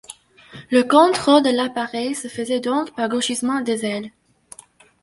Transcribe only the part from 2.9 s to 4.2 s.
par gauchissement des ailes.